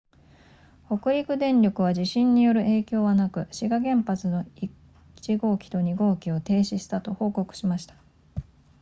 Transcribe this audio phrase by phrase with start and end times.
[0.87, 4.43] 北陸電力は地震による影響はなく志賀原発の
[5.21, 7.93] 1号機と2号機を停止したと報告しました